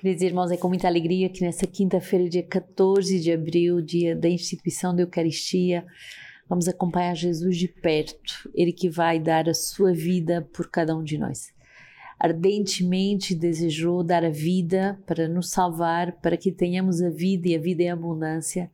Queridos 0.00 0.22
irmãos, 0.22 0.50
é 0.50 0.56
com 0.56 0.66
muita 0.66 0.88
alegria 0.88 1.28
que 1.28 1.42
nessa 1.42 1.66
quinta-feira, 1.66 2.26
dia 2.26 2.42
14 2.42 3.20
de 3.20 3.30
abril, 3.30 3.82
dia 3.82 4.16
da 4.16 4.30
instituição 4.30 4.96
da 4.96 5.02
Eucaristia, 5.02 5.84
vamos 6.48 6.66
acompanhar 6.66 7.14
Jesus 7.14 7.58
de 7.58 7.68
perto, 7.68 8.50
Ele 8.54 8.72
que 8.72 8.88
vai 8.88 9.20
dar 9.20 9.46
a 9.46 9.52
sua 9.52 9.92
vida 9.92 10.48
por 10.54 10.70
cada 10.70 10.96
um 10.96 11.04
de 11.04 11.18
nós. 11.18 11.52
Ardentemente 12.18 13.34
desejou 13.34 14.02
dar 14.02 14.24
a 14.24 14.30
vida 14.30 14.98
para 15.06 15.28
nos 15.28 15.50
salvar, 15.50 16.12
para 16.12 16.38
que 16.38 16.50
tenhamos 16.50 17.02
a 17.02 17.10
vida 17.10 17.50
e 17.50 17.54
a 17.54 17.60
vida 17.60 17.82
em 17.82 17.90
abundância. 17.90 18.70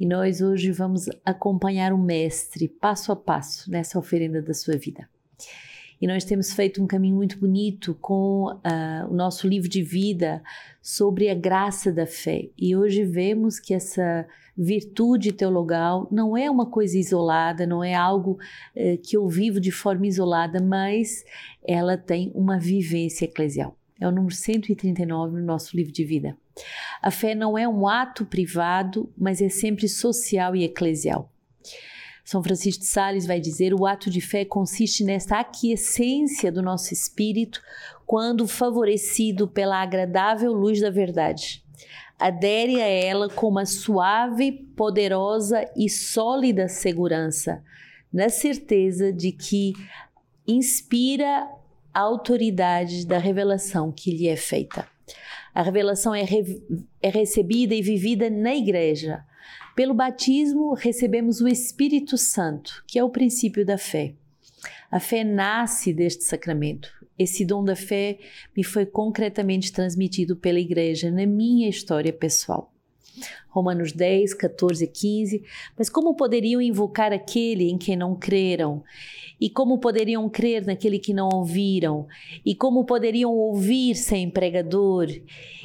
E 0.00 0.04
nós 0.04 0.40
hoje 0.40 0.72
vamos 0.72 1.04
acompanhar 1.24 1.92
o 1.92 1.98
Mestre 1.98 2.66
passo 2.66 3.12
a 3.12 3.16
passo 3.16 3.70
nessa 3.70 4.00
oferenda 4.00 4.42
da 4.42 4.52
sua 4.52 4.76
vida. 4.76 5.08
E 6.00 6.06
nós 6.06 6.24
temos 6.24 6.52
feito 6.52 6.82
um 6.82 6.86
caminho 6.86 7.16
muito 7.16 7.38
bonito 7.38 7.96
com 8.00 8.52
uh, 8.52 9.10
o 9.10 9.14
nosso 9.14 9.48
livro 9.48 9.68
de 9.68 9.82
vida 9.82 10.42
sobre 10.82 11.30
a 11.30 11.34
graça 11.34 11.90
da 11.90 12.06
fé. 12.06 12.50
E 12.58 12.76
hoje 12.76 13.02
vemos 13.04 13.58
que 13.58 13.72
essa 13.72 14.26
virtude 14.56 15.32
teologal 15.32 16.06
não 16.10 16.36
é 16.36 16.50
uma 16.50 16.66
coisa 16.66 16.98
isolada, 16.98 17.66
não 17.66 17.82
é 17.82 17.94
algo 17.94 18.38
uh, 18.76 18.98
que 18.98 19.16
eu 19.16 19.26
vivo 19.28 19.58
de 19.58 19.70
forma 19.70 20.06
isolada, 20.06 20.60
mas 20.60 21.24
ela 21.66 21.96
tem 21.96 22.30
uma 22.34 22.58
vivência 22.58 23.24
eclesial. 23.24 23.76
É 23.98 24.06
o 24.06 24.12
número 24.12 24.34
139 24.34 25.40
no 25.40 25.46
nosso 25.46 25.74
livro 25.74 25.92
de 25.92 26.04
vida. 26.04 26.36
A 27.00 27.10
fé 27.10 27.34
não 27.34 27.56
é 27.56 27.66
um 27.66 27.88
ato 27.88 28.26
privado, 28.26 29.10
mas 29.16 29.40
é 29.40 29.48
sempre 29.48 29.88
social 29.88 30.54
e 30.54 30.64
eclesial. 30.64 31.30
São 32.26 32.42
Francisco 32.42 32.82
de 32.82 32.88
Sales 32.88 33.24
vai 33.24 33.38
dizer: 33.38 33.72
o 33.72 33.86
ato 33.86 34.10
de 34.10 34.20
fé 34.20 34.44
consiste 34.44 35.04
nesta 35.04 35.38
aquiescência 35.38 36.50
do 36.50 36.60
nosso 36.60 36.92
espírito 36.92 37.62
quando 38.04 38.48
favorecido 38.48 39.46
pela 39.46 39.80
agradável 39.80 40.52
luz 40.52 40.80
da 40.80 40.90
verdade. 40.90 41.64
Adere 42.18 42.82
a 42.82 42.86
ela 42.88 43.28
com 43.28 43.46
uma 43.46 43.64
suave, 43.64 44.50
poderosa 44.50 45.70
e 45.76 45.88
sólida 45.88 46.66
segurança, 46.66 47.62
na 48.12 48.28
certeza 48.28 49.12
de 49.12 49.30
que 49.30 49.74
inspira 50.48 51.48
a 51.94 52.00
autoridade 52.00 53.06
da 53.06 53.18
revelação 53.18 53.92
que 53.92 54.10
lhe 54.10 54.26
é 54.26 54.36
feita. 54.36 54.84
A 55.54 55.62
revelação 55.62 56.12
é, 56.12 56.24
re 56.24 56.60
é 57.00 57.08
recebida 57.08 57.72
e 57.72 57.82
vivida 57.82 58.28
na 58.28 58.52
igreja 58.52 59.24
pelo 59.76 59.92
batismo, 59.92 60.72
recebemos 60.72 61.42
o 61.42 61.46
Espírito 61.46 62.16
Santo, 62.16 62.82
que 62.86 62.98
é 62.98 63.04
o 63.04 63.10
princípio 63.10 63.64
da 63.64 63.76
fé. 63.76 64.14
A 64.90 64.98
fé 64.98 65.22
nasce 65.22 65.92
deste 65.92 66.24
sacramento. 66.24 66.90
Esse 67.18 67.44
dom 67.44 67.62
da 67.62 67.76
fé 67.76 68.18
me 68.56 68.64
foi 68.64 68.86
concretamente 68.86 69.70
transmitido 69.70 70.34
pela 70.34 70.58
Igreja 70.58 71.10
na 71.10 71.26
minha 71.26 71.68
história 71.68 72.12
pessoal. 72.12 72.72
Romanos 73.48 73.92
10, 73.92 74.34
14 74.34 74.84
e 74.84 74.88
15. 74.88 75.44
Mas 75.78 75.88
como 75.88 76.14
poderiam 76.14 76.60
invocar 76.60 77.12
aquele 77.12 77.70
em 77.70 77.78
quem 77.78 77.96
não 77.96 78.14
creram? 78.14 78.82
E 79.40 79.50
como 79.50 79.78
poderiam 79.78 80.28
crer 80.28 80.64
naquele 80.64 80.98
que 80.98 81.12
não 81.12 81.28
ouviram? 81.32 82.06
E 82.44 82.54
como 82.54 82.84
poderiam 82.84 83.32
ouvir 83.32 83.94
sem 83.94 84.30
pregador? 84.30 85.08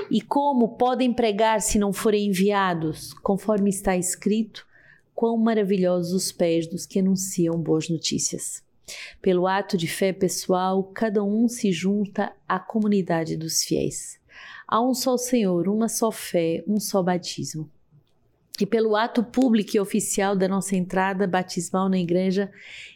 E 0.09 0.21
como 0.21 0.69
podem 0.69 1.13
pregar 1.13 1.61
se 1.61 1.79
não 1.79 1.93
forem 1.93 2.27
enviados? 2.27 3.13
Conforme 3.13 3.69
está 3.69 3.95
escrito, 3.95 4.65
quão 5.13 5.37
maravilhosos 5.37 6.13
os 6.13 6.31
pés 6.31 6.67
dos 6.67 6.85
que 6.85 6.99
anunciam 6.99 7.57
boas 7.57 7.89
notícias. 7.89 8.63
Pelo 9.21 9.47
ato 9.47 9.77
de 9.77 9.87
fé 9.87 10.11
pessoal, 10.11 10.83
cada 10.83 11.23
um 11.23 11.47
se 11.47 11.71
junta 11.71 12.33
à 12.47 12.59
comunidade 12.59 13.37
dos 13.37 13.63
fiéis. 13.63 14.20
Há 14.71 14.79
um 14.81 14.93
só 14.93 15.17
Senhor, 15.17 15.67
uma 15.67 15.89
só 15.89 16.09
fé, 16.13 16.63
um 16.65 16.79
só 16.79 17.03
batismo. 17.03 17.69
E 18.57 18.65
pelo 18.65 18.95
ato 18.95 19.21
público 19.21 19.75
e 19.75 19.79
oficial 19.81 20.33
da 20.33 20.47
nossa 20.47 20.77
entrada 20.77 21.27
batismal 21.27 21.89
na 21.89 21.99
igreja, 21.99 22.49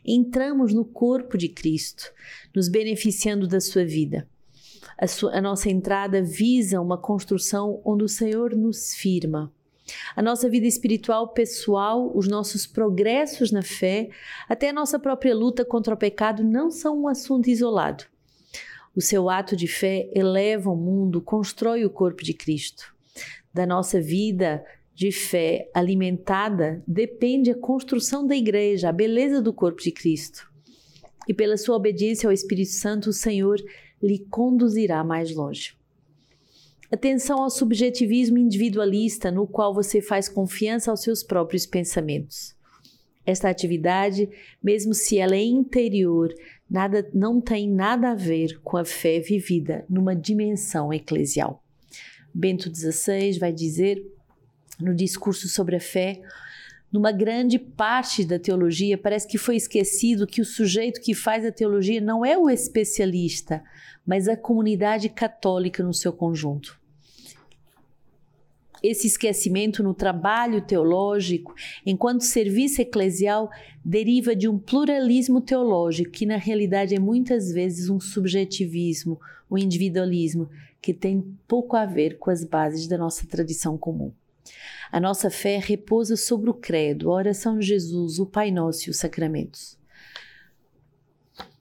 entramos 0.05 0.73
no 0.73 0.85
corpo 0.85 1.37
de 1.37 1.49
Cristo, 1.49 2.13
nos 2.55 2.69
beneficiando 2.69 3.45
da 3.45 3.59
sua 3.59 3.83
vida. 3.83 4.25
A, 4.97 5.05
sua, 5.05 5.37
a 5.37 5.41
nossa 5.41 5.69
entrada 5.69 6.23
visa 6.23 6.79
uma 6.79 6.97
construção 6.97 7.81
onde 7.83 8.05
o 8.05 8.09
Senhor 8.09 8.55
nos 8.55 8.93
firma. 8.93 9.51
A 10.15 10.21
nossa 10.21 10.47
vida 10.47 10.65
espiritual 10.65 11.27
pessoal, 11.33 12.09
os 12.15 12.25
nossos 12.25 12.65
progressos 12.65 13.51
na 13.51 13.61
fé, 13.61 14.09
até 14.47 14.69
a 14.69 14.73
nossa 14.73 14.97
própria 14.97 15.35
luta 15.35 15.65
contra 15.65 15.93
o 15.93 15.97
pecado 15.97 16.41
não 16.41 16.71
são 16.71 17.01
um 17.01 17.07
assunto 17.09 17.49
isolado. 17.49 18.05
O 18.95 19.01
seu 19.01 19.29
ato 19.29 19.55
de 19.55 19.67
fé 19.67 20.09
eleva 20.13 20.71
o 20.71 20.75
mundo, 20.75 21.21
constrói 21.21 21.83
o 21.83 21.89
corpo 21.89 22.23
de 22.23 22.33
Cristo. 22.33 22.95
Da 23.53 23.65
nossa 23.65 23.99
vida 23.99 24.63
de 24.93 25.11
fé 25.11 25.69
alimentada 25.73 26.81
depende 26.87 27.51
a 27.51 27.57
construção 27.57 28.25
da 28.25 28.35
igreja, 28.35 28.87
a 28.87 28.93
beleza 28.93 29.41
do 29.41 29.51
corpo 29.51 29.81
de 29.81 29.91
Cristo. 29.91 30.49
E 31.27 31.33
pela 31.33 31.57
sua 31.57 31.75
obediência 31.75 32.27
ao 32.27 32.33
Espírito 32.33 32.71
Santo, 32.71 33.09
o 33.09 33.13
Senhor 33.13 33.57
lhe 34.01 34.19
conduzirá 34.19 35.03
mais 35.03 35.35
longe. 35.35 35.75
Atenção 36.89 37.41
ao 37.43 37.49
subjetivismo 37.49 38.37
individualista, 38.37 39.29
no 39.29 39.45
qual 39.45 39.73
você 39.73 40.01
faz 40.01 40.29
confiança 40.29 40.91
aos 40.91 41.01
seus 41.01 41.23
próprios 41.23 41.65
pensamentos. 41.65 42.55
Esta 43.25 43.49
atividade, 43.49 44.29
mesmo 44.63 44.93
se 44.93 45.17
ela 45.17 45.35
é 45.35 45.43
interior, 45.43 46.31
nada, 46.69 47.09
não 47.13 47.39
tem 47.39 47.69
nada 47.69 48.11
a 48.11 48.15
ver 48.15 48.59
com 48.63 48.77
a 48.77 48.85
fé 48.85 49.19
vivida 49.19 49.85
numa 49.89 50.15
dimensão 50.15 50.93
eclesial. 50.93 51.63
Bento 52.33 52.73
XVI 52.73 53.37
vai 53.39 53.51
dizer 53.51 54.03
no 54.79 54.93
discurso 54.93 55.47
sobre 55.47 55.75
a 55.77 55.79
fé, 55.79 56.21
numa 56.91 57.11
grande 57.11 57.57
parte 57.57 58.25
da 58.25 58.37
teologia, 58.37 58.97
parece 58.97 59.27
que 59.27 59.37
foi 59.37 59.55
esquecido 59.55 60.27
que 60.27 60.41
o 60.41 60.45
sujeito 60.45 61.01
que 61.01 61.13
faz 61.13 61.45
a 61.45 61.51
teologia 61.51 62.01
não 62.01 62.25
é 62.25 62.37
o 62.37 62.49
especialista, 62.49 63.63
mas 64.05 64.27
a 64.27 64.37
comunidade 64.37 65.09
católica 65.09 65.83
no 65.83 65.93
seu 65.93 66.13
conjunto 66.13 66.79
esse 68.85 69.07
esquecimento 69.07 69.81
no 69.83 69.93
trabalho 69.93 70.61
teológico, 70.61 71.53
enquanto 71.85 72.21
serviço 72.21 72.81
eclesial, 72.81 73.49
deriva 73.83 74.35
de 74.35 74.47
um 74.47 74.57
pluralismo 74.57 75.41
teológico 75.41 76.11
que, 76.11 76.25
na 76.25 76.37
realidade, 76.37 76.95
é 76.95 76.99
muitas 76.99 77.51
vezes 77.51 77.89
um 77.89 77.99
subjetivismo, 77.99 79.19
um 79.49 79.57
individualismo, 79.57 80.49
que 80.81 80.93
tem 80.93 81.35
pouco 81.47 81.75
a 81.75 81.85
ver 81.85 82.17
com 82.17 82.29
as 82.29 82.43
bases 82.43 82.87
da 82.87 82.97
nossa 82.97 83.25
tradição 83.25 83.77
comum. 83.77 84.11
A 84.91 84.99
nossa 84.99 85.29
fé 85.29 85.57
repousa 85.57 86.15
sobre 86.15 86.49
o 86.49 86.53
credo, 86.53 87.09
a 87.09 87.15
oração 87.15 87.57
de 87.57 87.65
Jesus, 87.65 88.19
o 88.19 88.25
Pai 88.25 88.51
Nosso 88.51 88.87
e 88.87 88.91
os 88.91 88.97
sacramentos. 88.97 89.77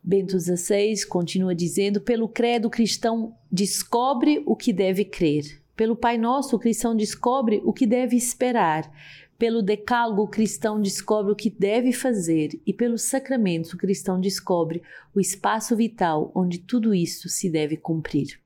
Bento 0.03 0.39
XVI 0.39 1.07
continua 1.09 1.55
dizendo: 1.55 2.01
pelo 2.01 2.29
credo, 2.29 2.69
cristão 2.69 3.35
descobre 3.51 4.43
o 4.45 4.55
que 4.55 4.71
deve 4.71 5.07
crer, 5.07 5.64
pelo 5.77 5.97
Pai 5.97 6.17
Nosso, 6.17 6.57
o 6.57 6.59
cristão 6.59 6.95
descobre 6.95 7.61
o 7.65 7.73
que 7.73 7.87
deve 7.87 8.17
esperar. 8.17 8.91
Pelo 9.37 9.63
Decálogo, 9.63 10.23
o 10.23 10.29
cristão 10.29 10.81
descobre 10.81 11.33
o 11.33 11.37
que 11.37 11.51
deve 11.51 11.93
fazer. 11.93 12.61
E 12.65 12.73
pelos 12.73 13.03
sacramentos, 13.03 13.73
o 13.73 13.77
cristão 13.77 14.21
descobre 14.21 14.83
o 15.15 15.21
espaço 15.21 15.75
vital 15.75 16.31
onde 16.35 16.59
tudo 16.59 16.95
isso 16.95 17.29
se 17.29 17.51
deve 17.51 17.77
cumprir. 17.77 18.39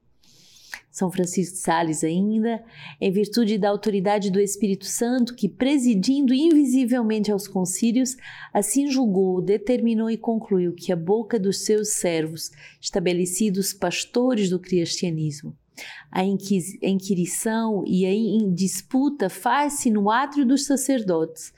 São 0.91 1.13
Francisco 1.13 1.55
de 1.55 1.61
Sales, 1.61 2.03
ainda, 2.03 2.65
em 3.01 3.13
virtude 3.13 3.59
da 3.59 3.69
autoridade 3.69 4.31
do 4.31 4.41
Espírito 4.41 4.87
Santo, 4.87 5.35
que, 5.35 5.49
presidindo 5.49 6.35
invisivelmente 6.35 7.31
aos 7.31 7.47
concílios, 7.47 8.17
assim 8.53 8.91
julgou, 8.91 9.41
determinou 9.41 10.11
e 10.11 10.17
concluiu 10.17 10.73
que 10.73 10.91
a 10.91 10.97
boca 10.97 11.39
dos 11.39 11.59
seus 11.65 11.91
servos, 11.91 12.51
estabelecidos 12.81 13.73
pastores 13.73 14.51
do 14.51 14.59
cristianismo, 14.59 15.55
a 16.11 16.23
inquirição 16.25 17.85
e 17.87 18.07
a 18.07 18.55
disputa 18.55 19.29
faz-se 19.29 19.91
no 19.91 20.11
átrio 20.11 20.47
dos 20.47 20.67
sacerdotes, 20.67 21.53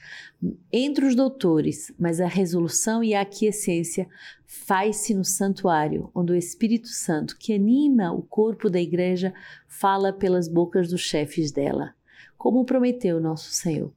entre 0.73 1.05
os 1.05 1.15
doutores, 1.15 1.93
mas 1.99 2.21
a 2.21 2.27
resolução 2.27 3.05
e 3.05 3.15
a 3.15 3.21
aquiescência 3.21 4.09
faz-se 4.47 5.15
no 5.15 5.25
santuário, 5.25 6.11
onde 6.15 6.33
o 6.33 6.37
Espírito 6.37 6.89
Santo, 6.89 7.37
que 7.39 7.53
anima 7.53 8.13
o 8.13 8.23
corpo 8.23 8.71
da 8.71 8.81
igreja, 8.81 9.35
fala 9.69 10.13
pelas 10.13 10.49
bocas 10.49 10.89
dos 10.89 11.03
chefes 11.03 11.53
dela, 11.53 11.95
como 12.39 12.65
prometeu 12.65 13.21
nosso 13.21 13.53
Senhor. 13.53 13.93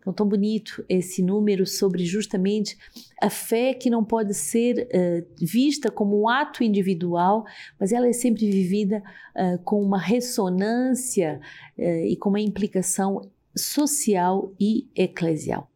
Então, 0.00 0.12
tão 0.12 0.26
bonito 0.26 0.84
esse 0.88 1.22
número 1.22 1.66
sobre 1.66 2.04
justamente 2.06 2.76
a 3.20 3.28
fé 3.28 3.74
que 3.74 3.90
não 3.90 4.02
pode 4.02 4.32
ser 4.32 4.88
uh, 4.88 5.44
vista 5.44 5.90
como 5.90 6.22
um 6.22 6.28
ato 6.28 6.64
individual, 6.64 7.44
mas 7.78 7.92
ela 7.92 8.08
é 8.08 8.12
sempre 8.12 8.50
vivida 8.50 9.02
uh, 9.36 9.62
com 9.62 9.82
uma 9.82 9.98
ressonância 9.98 11.40
uh, 11.78 11.82
e 11.82 12.16
com 12.16 12.30
uma 12.30 12.40
implicação 12.40 13.30
social 13.54 14.52
e 14.58 14.88
eclesial. 14.94 15.70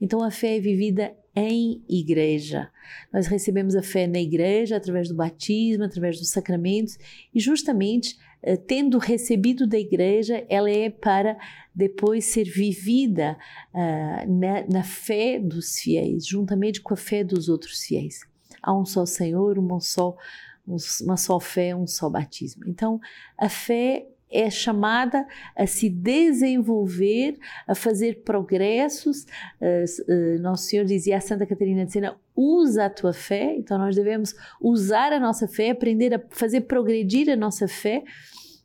Então, 0.00 0.22
a 0.22 0.30
fé 0.30 0.56
é 0.56 0.60
vivida 0.60 1.14
em 1.36 1.84
igreja. 1.86 2.70
Nós 3.12 3.26
recebemos 3.26 3.76
a 3.76 3.82
fé 3.82 4.06
na 4.06 4.18
igreja 4.18 4.76
através 4.76 5.08
do 5.08 5.14
batismo, 5.14 5.84
através 5.84 6.18
dos 6.18 6.30
sacramentos 6.30 6.98
e 7.34 7.38
justamente 7.38 8.16
eh, 8.42 8.56
tendo 8.56 8.96
recebido 8.96 9.66
da 9.66 9.78
igreja, 9.78 10.46
ela 10.48 10.70
é 10.70 10.88
para 10.88 11.36
depois 11.74 12.24
ser 12.24 12.44
vivida 12.44 13.36
uh, 13.74 14.32
na, 14.32 14.66
na, 14.66 14.82
fé 14.82 15.38
dos 15.38 15.78
fiéis, 15.78 16.26
juntamente 16.26 16.80
com 16.80 16.94
a 16.94 16.96
fé 16.96 17.22
dos 17.22 17.48
outros 17.48 17.82
fiéis. 17.82 18.20
Há 18.62 18.72
um 18.72 18.86
só 18.86 19.04
Senhor, 19.04 19.58
uma 19.58 19.80
só, 19.80 20.16
uma 21.02 21.16
só 21.16 21.38
fé, 21.38 21.76
um 21.76 21.86
só 21.86 22.08
batismo. 22.08 22.64
Então, 22.66 22.98
a 23.36 23.48
fé 23.48 24.06
é 24.30 24.50
chamada 24.50 25.26
a 25.54 25.66
se 25.66 25.88
desenvolver, 25.88 27.38
a 27.66 27.74
fazer 27.74 28.22
progressos. 28.22 29.24
Uh, 29.60 30.12
uh, 30.12 30.42
Nosso 30.42 30.64
Senhor 30.64 30.84
dizia 30.84 31.16
a 31.16 31.20
Santa 31.20 31.46
Catarina 31.46 31.84
de 31.84 31.92
Sena: 31.92 32.16
usa 32.34 32.86
a 32.86 32.90
tua 32.90 33.12
fé. 33.12 33.54
Então, 33.56 33.78
nós 33.78 33.94
devemos 33.94 34.34
usar 34.60 35.12
a 35.12 35.20
nossa 35.20 35.46
fé, 35.46 35.70
aprender 35.70 36.14
a 36.14 36.22
fazer 36.30 36.62
progredir 36.62 37.30
a 37.30 37.36
nossa 37.36 37.68
fé. 37.68 38.02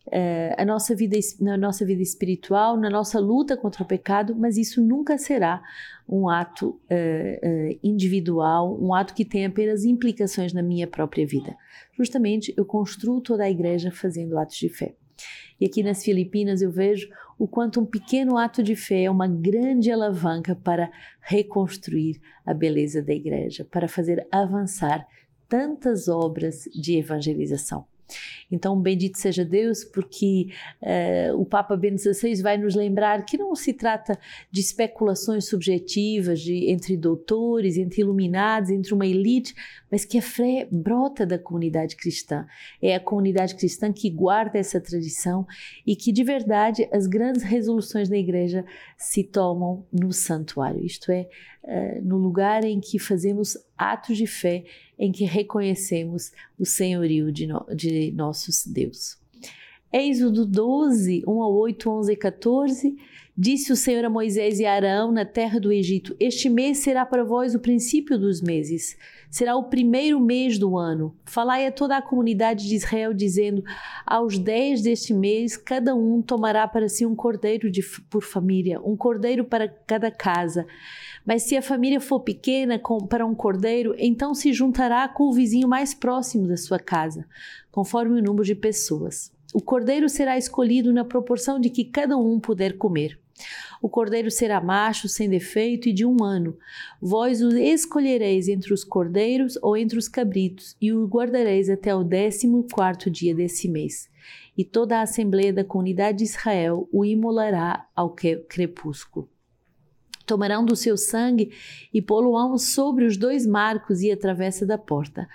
Uh, 0.08 0.58
a 0.58 0.66
nossa 0.66 0.96
vida, 0.96 1.16
na 1.40 1.56
nossa 1.56 1.86
vida 1.86 2.02
espiritual, 2.02 2.75
na 2.75 2.90
nossa 2.90 3.19
luta 3.19 3.56
contra 3.56 3.84
o 3.84 3.86
pecado, 3.86 4.36
mas 4.36 4.58
isso 4.58 4.81
nunca 4.81 5.16
será 5.18 5.62
um 6.10 6.28
ato 6.28 6.81
individual, 7.81 8.78
um 8.81 8.94
ato 8.94 9.13
que 9.13 9.24
tem 9.24 9.46
apenas 9.46 9.86
implicações 9.86 10.52
na 10.54 10.62
minha 10.62 10.88
própria 10.88 11.25
vida. 11.25 11.56
Justamente 11.96 12.52
eu 12.58 12.66
construo 12.66 13.22
toda 13.22 13.44
a 13.44 13.50
igreja 13.50 13.92
fazendo 13.92 14.38
atos 14.38 14.58
de 14.58 14.68
fé. 14.68 14.96
E 15.60 15.66
aqui 15.66 15.84
nas 15.84 16.04
Filipinas 16.04 16.62
eu 16.62 16.72
vejo 16.72 17.10
o 17.38 17.48
quanto 17.48 17.80
um 17.82 17.86
pequeno 17.86 18.38
ato 18.38 18.62
de 18.62 18.76
fé 18.76 19.04
é 19.04 19.12
uma 19.12 19.28
grande 19.28 19.92
alavanca 19.92 20.56
para 20.56 20.92
reconstruir 21.20 22.22
a 22.46 22.54
beleza 22.54 23.02
da 23.02 23.14
igreja, 23.14 23.66
para 23.66 23.88
fazer 23.88 24.28
avançar 24.32 25.06
tantas 25.48 26.08
obras 26.08 26.64
de 26.74 26.98
evangelização. 26.98 27.86
Então, 28.52 28.80
bendito 28.80 29.18
seja 29.18 29.46
Deus, 29.46 29.84
porque 29.84 30.50
uh, 30.81 31.40
o 31.40 31.46
Papa 31.46 31.75
Bento 31.78 32.02
XVI 32.02 32.42
vai 32.42 32.58
nos 32.58 32.75
lembrar 32.75 33.25
que 33.25 33.38
não 33.38 33.56
se 33.56 33.74
trata 33.74 34.19
de 34.52 34.60
especulações 34.60 35.46
subjetivas 35.46 36.40
de, 36.42 36.69
entre 36.69 36.98
doutores, 36.98 37.78
entre 37.78 38.02
iluminados, 38.02 38.69
entre 38.69 38.94
uma 38.94 39.06
elite, 39.06 39.56
mas 39.90 40.06
que 40.06 40.18
a 40.18 40.22
fé 40.22 40.68
brota 40.72 41.25
da 41.25 41.38
comunidade 41.38 41.96
cristã. 41.96 42.46
É 42.81 42.96
a 42.96 43.00
comunidade 43.00 43.56
cristã 43.56 43.92
que 43.92 44.10
guarda 44.10 44.58
essa 44.58 44.80
tradição 44.80 45.46
e 45.86 45.96
que, 45.96 46.12
de 46.12 46.24
verdade, 46.24 46.88
as 46.92 47.08
grandes 47.08 47.44
resoluções 47.44 48.10
da 48.10 48.18
Igreja 48.18 48.66
se 48.98 49.24
tomam 49.24 49.86
no 49.92 50.12
santuário, 50.12 50.86
isto 50.86 51.12
é, 51.12 51.28
uh, 51.63 52.02
no 52.04 52.18
lugar 52.18 52.63
em 52.63 52.80
que 52.80 53.00
fazemos 53.00 53.58
atos 53.78 54.18
de 54.18 54.28
fé 54.28 54.63
em 55.01 55.12
que 55.12 55.25
reconhecemos 55.25 56.31
o 56.59 56.65
senhorio 56.65 57.31
de, 57.31 57.48
no, 57.48 57.65
de 57.75 58.12
nossos 58.12 58.63
Deus. 58.68 59.18
Êxodo 59.92 60.45
12, 60.45 61.24
1 61.27 61.42
a 61.42 61.50
8, 61.50 61.89
11 61.89 62.13
e 62.13 62.15
14. 62.15 62.95
Disse 63.36 63.74
o 63.74 63.75
Senhor 63.75 64.06
a 64.06 64.09
Moisés 64.09 64.59
e 64.59 64.65
a 64.65 64.74
Arão 64.74 65.12
na 65.12 65.25
terra 65.25 65.59
do 65.59 65.71
Egito: 65.71 66.15
Este 66.19 66.48
mês 66.50 66.77
será 66.77 67.06
para 67.06 67.24
vós 67.24 67.56
o 67.56 67.59
princípio 67.59 68.18
dos 68.19 68.42
meses. 68.42 68.95
Será 69.30 69.56
o 69.56 69.63
primeiro 69.63 70.19
mês 70.19 70.59
do 70.59 70.77
ano. 70.77 71.15
Falai 71.25 71.65
a 71.65 71.71
toda 71.71 71.98
a 71.98 72.01
comunidade 72.01 72.68
de 72.68 72.75
Israel, 72.75 73.13
dizendo: 73.13 73.63
Aos 74.06 74.38
dez 74.38 74.81
deste 74.81 75.13
mês, 75.13 75.57
cada 75.57 75.95
um 75.95 76.21
tomará 76.21 76.68
para 76.68 76.88
si 76.88 77.06
um 77.06 77.15
cordeiro 77.15 77.71
de, 77.71 77.81
por 78.09 78.21
família, 78.21 78.80
um 78.81 78.95
cordeiro 78.95 79.44
para 79.44 79.68
cada 79.68 80.12
casa. 80.12 80.68
Mas 81.26 81.44
se 81.44 81.56
a 81.56 81.62
família 81.62 82.00
for 82.00 82.20
pequena 82.22 82.80
com, 82.80 83.06
para 83.06 83.26
um 83.26 83.36
cordeiro, 83.36 83.96
então 83.98 84.34
se 84.34 84.52
juntará 84.54 85.08
com 85.08 85.26
o 85.26 85.34
vizinho 85.34 85.68
mais 85.68 85.94
próximo 85.94 86.48
da 86.48 86.58
sua 86.58 86.80
casa, 86.80 87.26
conforme 87.72 88.20
o 88.20 88.24
número 88.24 88.44
de 88.44 88.56
pessoas. 88.56 89.32
O 89.54 89.62
cordeiro 89.62 90.08
será 90.08 90.38
escolhido 90.38 90.94
na 90.94 91.04
proporção 91.04 91.60
de 91.60 91.70
que 91.70 91.84
cada 91.84 92.18
um 92.18 92.40
puder 92.40 92.78
comer. 92.78 93.20
O 93.82 93.90
cordeiro 93.90 94.30
será 94.30 94.62
macho, 94.62 95.08
sem 95.08 95.28
defeito 95.28 95.90
e 95.90 95.94
de 95.94 96.06
um 96.06 96.24
ano. 96.24 96.58
Vós 97.02 97.42
o 97.42 97.58
escolhereis 97.58 98.48
entre 98.48 98.74
os 98.74 98.84
cordeiros 98.84 99.58
ou 99.62 99.76
entre 99.76 99.98
os 99.98 100.08
cabritos, 100.08 100.76
e 100.80 100.94
o 100.94 101.06
guardareis 101.08 101.70
até 101.70 101.94
o 101.94 102.04
décimo 102.04 102.68
quarto 102.72 103.10
dia 103.10 103.34
desse 103.34 103.68
mês. 103.68 104.10
E 104.58 104.64
toda 104.64 105.00
a 105.00 105.02
assembleia 105.02 105.52
da 105.52 105.64
comunidade 105.64 106.20
de 106.20 106.26
Israel 106.26 106.88
o 106.92 107.04
imolará 107.04 107.88
ao 107.96 108.16
crepúsculo. 108.48 109.28
Tomarão 110.26 110.64
do 110.64 110.76
seu 110.76 110.98
sangue 110.98 111.52
e 111.94 112.02
pô-lo-ão 112.02 112.58
sobre 112.58 113.06
os 113.06 113.18
dois 113.18 113.46
marcos 113.46 114.02
e 114.02 114.12
a 114.12 114.18
travessa 114.18 114.66
da 114.66 114.78
porta, 114.78 115.28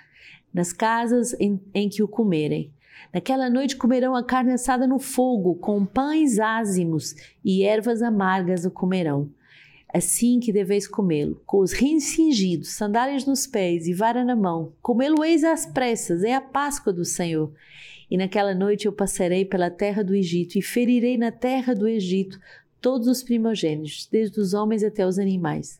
nas 0.53 0.71
casas 0.73 1.33
em, 1.39 1.59
em 1.73 1.89
que 1.89 2.03
o 2.03 2.07
comerem. 2.07 2.71
Naquela 3.13 3.49
noite 3.49 3.75
comerão 3.75 4.15
a 4.15 4.23
carne 4.23 4.53
assada 4.53 4.87
no 4.87 4.99
fogo, 4.99 5.55
com 5.55 5.85
pães 5.85 6.39
ázimos 6.39 7.15
e 7.43 7.63
ervas 7.63 8.01
amargas 8.01 8.65
o 8.65 8.71
comerão. 8.71 9.29
Assim 9.93 10.39
que 10.39 10.51
deveis 10.51 10.85
comê-lo, 10.85 11.41
com 11.45 11.59
os 11.59 11.71
rins 11.71 12.03
cingidos, 12.03 12.73
sandálias 12.73 13.25
nos 13.25 13.47
pés 13.47 13.87
e 13.87 13.93
vara 13.93 14.25
na 14.25 14.35
mão. 14.35 14.73
Comê-lo-eis 14.81 15.43
às 15.43 15.65
pressas, 15.65 16.23
é 16.23 16.33
a 16.33 16.41
Páscoa 16.41 16.91
do 16.91 17.05
Senhor. 17.05 17.53
E 18.11 18.17
naquela 18.17 18.53
noite 18.53 18.85
eu 18.85 18.91
passarei 18.91 19.45
pela 19.45 19.69
terra 19.69 20.03
do 20.03 20.13
Egito 20.13 20.57
e 20.57 20.61
ferirei 20.61 21.17
na 21.17 21.31
terra 21.31 21.73
do 21.73 21.87
Egito 21.87 22.39
todos 22.81 23.07
os 23.07 23.23
primogênitos, 23.23 24.07
desde 24.11 24.39
os 24.39 24.53
homens 24.53 24.83
até 24.83 25.05
os 25.05 25.19
animais. 25.19 25.79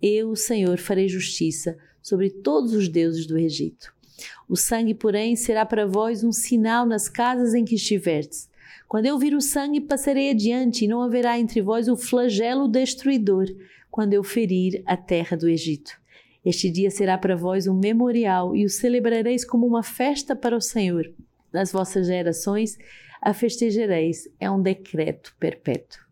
Eu, 0.00 0.30
o 0.30 0.36
Senhor, 0.36 0.78
farei 0.78 1.08
justiça 1.08 1.76
sobre 2.00 2.30
todos 2.30 2.72
os 2.72 2.88
deuses 2.88 3.26
do 3.26 3.36
Egito. 3.36 3.92
O 4.48 4.56
sangue, 4.56 4.94
porém, 4.94 5.36
será 5.36 5.66
para 5.66 5.86
vós 5.86 6.24
um 6.24 6.32
sinal 6.32 6.86
nas 6.86 7.08
casas 7.08 7.54
em 7.54 7.64
que 7.64 7.74
estiverdes. 7.74 8.48
Quando 8.88 9.06
eu 9.06 9.18
vir 9.18 9.34
o 9.34 9.40
sangue, 9.40 9.80
passarei 9.80 10.30
adiante, 10.30 10.84
e 10.84 10.88
não 10.88 11.02
haverá 11.02 11.38
entre 11.38 11.60
vós 11.60 11.88
o 11.88 11.96
flagelo 11.96 12.66
destruidor, 12.66 13.46
quando 13.90 14.14
eu 14.14 14.22
ferir 14.22 14.82
a 14.86 14.96
terra 14.96 15.36
do 15.36 15.48
Egito. 15.48 15.92
Este 16.44 16.70
dia 16.70 16.90
será 16.90 17.18
para 17.18 17.36
vós 17.36 17.66
um 17.66 17.74
memorial, 17.74 18.56
e 18.56 18.64
o 18.64 18.70
celebrareis 18.70 19.44
como 19.44 19.66
uma 19.66 19.82
festa 19.82 20.34
para 20.34 20.56
o 20.56 20.60
Senhor. 20.60 21.12
Nas 21.52 21.72
vossas 21.72 22.06
gerações 22.06 22.78
a 23.20 23.34
festejareis, 23.34 24.28
é 24.38 24.50
um 24.50 24.62
decreto 24.62 25.34
perpétuo. 25.38 26.07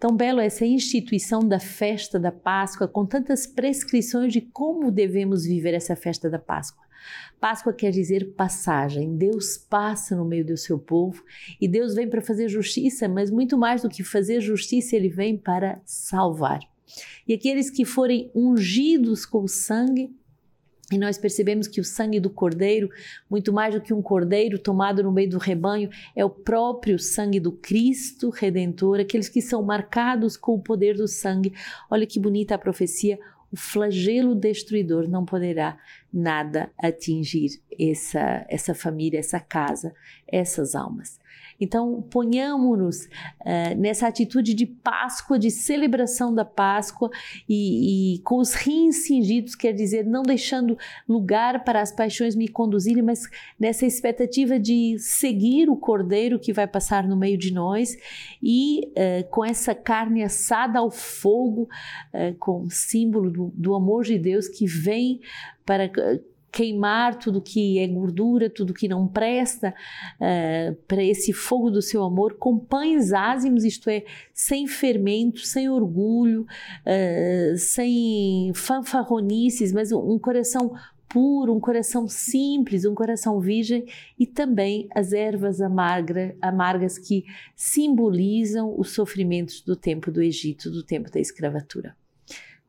Tão 0.00 0.16
belo 0.16 0.40
essa 0.40 0.64
instituição 0.64 1.46
da 1.46 1.60
festa 1.60 2.18
da 2.18 2.32
Páscoa, 2.32 2.88
com 2.88 3.04
tantas 3.04 3.46
prescrições 3.46 4.32
de 4.32 4.40
como 4.40 4.90
devemos 4.90 5.44
viver 5.44 5.74
essa 5.74 5.94
festa 5.94 6.30
da 6.30 6.38
Páscoa. 6.38 6.82
Páscoa 7.38 7.74
quer 7.74 7.90
dizer 7.90 8.32
passagem. 8.32 9.14
Deus 9.14 9.58
passa 9.58 10.16
no 10.16 10.24
meio 10.24 10.44
do 10.44 10.56
seu 10.56 10.78
povo 10.78 11.22
e 11.60 11.68
Deus 11.68 11.94
vem 11.94 12.08
para 12.08 12.22
fazer 12.22 12.48
justiça, 12.48 13.06
mas 13.10 13.30
muito 13.30 13.58
mais 13.58 13.82
do 13.82 13.90
que 13.90 14.02
fazer 14.02 14.40
justiça, 14.40 14.96
ele 14.96 15.10
vem 15.10 15.36
para 15.36 15.82
salvar. 15.84 16.60
E 17.28 17.34
aqueles 17.34 17.68
que 17.68 17.84
forem 17.84 18.30
ungidos 18.34 19.26
com 19.26 19.46
sangue 19.46 20.10
e 20.90 20.98
nós 20.98 21.16
percebemos 21.16 21.68
que 21.68 21.80
o 21.80 21.84
sangue 21.84 22.18
do 22.18 22.28
cordeiro, 22.28 22.90
muito 23.28 23.52
mais 23.52 23.74
do 23.74 23.80
que 23.80 23.94
um 23.94 24.02
cordeiro 24.02 24.58
tomado 24.58 25.02
no 25.02 25.12
meio 25.12 25.30
do 25.30 25.38
rebanho, 25.38 25.88
é 26.16 26.24
o 26.24 26.30
próprio 26.30 26.98
sangue 26.98 27.38
do 27.38 27.52
Cristo 27.52 28.30
Redentor, 28.30 29.00
aqueles 29.00 29.28
que 29.28 29.40
são 29.40 29.62
marcados 29.62 30.36
com 30.36 30.54
o 30.54 30.60
poder 30.60 30.96
do 30.96 31.06
sangue. 31.06 31.54
Olha 31.88 32.06
que 32.06 32.18
bonita 32.18 32.54
a 32.54 32.58
profecia. 32.58 33.18
O 33.52 33.56
flagelo 33.56 34.34
destruidor 34.34 35.08
não 35.08 35.24
poderá 35.24 35.78
nada 36.12 36.70
atingir 36.78 37.60
essa, 37.78 38.44
essa 38.48 38.74
família, 38.74 39.18
essa 39.18 39.40
casa, 39.40 39.92
essas 40.26 40.74
almas. 40.74 41.18
Então, 41.60 42.02
ponhamos-nos 42.10 43.04
uh, 43.04 43.76
nessa 43.76 44.08
atitude 44.08 44.54
de 44.54 44.64
Páscoa, 44.64 45.38
de 45.38 45.50
celebração 45.50 46.34
da 46.34 46.44
Páscoa 46.44 47.10
e, 47.46 48.14
e, 48.14 48.18
com 48.20 48.38
os 48.38 48.54
rins 48.54 49.06
cingidos, 49.06 49.54
quer 49.54 49.72
dizer, 49.72 50.06
não 50.06 50.22
deixando 50.22 50.78
lugar 51.06 51.62
para 51.62 51.82
as 51.82 51.92
paixões 51.92 52.34
me 52.34 52.48
conduzirem, 52.48 53.02
mas 53.02 53.28
nessa 53.58 53.84
expectativa 53.84 54.58
de 54.58 54.96
seguir 54.98 55.68
o 55.68 55.76
Cordeiro 55.76 56.38
que 56.38 56.52
vai 56.52 56.66
passar 56.66 57.06
no 57.06 57.16
meio 57.16 57.36
de 57.36 57.52
nós 57.52 57.96
e 58.42 58.86
uh, 58.88 59.28
com 59.30 59.44
essa 59.44 59.74
carne 59.74 60.22
assada 60.22 60.78
ao 60.78 60.90
fogo, 60.90 61.68
uh, 62.14 62.34
com 62.38 62.70
símbolo 62.70 63.30
do, 63.30 63.52
do 63.54 63.74
amor 63.74 64.04
de 64.04 64.18
Deus 64.18 64.48
que 64.48 64.66
vem 64.66 65.20
para 65.66 65.90
queimar 66.52 67.18
tudo 67.18 67.40
que 67.40 67.78
é 67.78 67.86
gordura, 67.86 68.50
tudo 68.50 68.74
que 68.74 68.88
não 68.88 69.06
presta, 69.06 69.74
uh, 70.16 70.74
para 70.86 71.02
esse 71.02 71.32
fogo 71.32 71.70
do 71.70 71.80
seu 71.80 72.02
amor, 72.02 72.34
com 72.34 72.58
pães 72.58 73.12
ázimos, 73.12 73.64
isto 73.64 73.88
é, 73.88 74.04
sem 74.32 74.66
fermento, 74.66 75.40
sem 75.40 75.68
orgulho, 75.68 76.42
uh, 76.42 77.56
sem 77.56 78.52
fanfarronices, 78.54 79.72
mas 79.72 79.92
um 79.92 80.18
coração 80.18 80.72
puro, 81.08 81.52
um 81.52 81.60
coração 81.60 82.06
simples, 82.06 82.84
um 82.84 82.94
coração 82.94 83.40
virgem 83.40 83.84
e 84.16 84.26
também 84.26 84.88
as 84.94 85.12
ervas 85.12 85.60
amarga, 85.60 86.36
amargas 86.40 86.98
que 86.98 87.24
simbolizam 87.56 88.74
os 88.78 88.90
sofrimentos 88.90 89.60
do 89.60 89.74
tempo 89.74 90.10
do 90.10 90.22
Egito, 90.22 90.70
do 90.70 90.84
tempo 90.84 91.10
da 91.10 91.18
escravatura. 91.18 91.96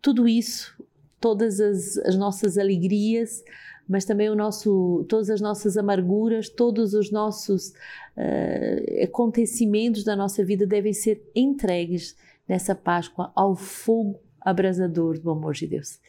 Tudo 0.02 0.28
isso 0.28 0.76
todas 1.22 1.62
as, 1.62 1.98
as 2.00 2.18
nossas 2.18 2.58
alegrias, 2.58 3.44
mas 3.88 4.06
também 4.06 4.30
o 4.30 4.36
nosso, 4.36 5.06
todas 5.10 5.30
as 5.30 5.42
nossas 5.42 5.78
amarguras, 5.78 6.50
todos 6.50 6.94
os 6.94 7.12
nossos 7.12 7.70
uh, 7.70 9.04
acontecimentos 9.04 10.04
da 10.04 10.16
nossa 10.16 10.44
vida 10.44 10.66
devem 10.66 10.94
ser 10.94 11.22
entregues 11.36 12.16
nessa 12.48 12.76
Páscoa 12.76 13.32
ao 13.36 13.56
fogo 13.56 14.20
abrasador 14.40 15.20
do 15.20 15.30
amor 15.30 15.54
de 15.54 15.68
Deus. 15.68 16.00